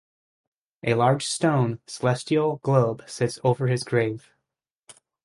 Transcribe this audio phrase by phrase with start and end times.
[0.83, 4.31] A large stone celestial globe sits over his grave.